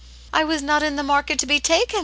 [0.33, 1.99] "I was not in the market to be taken.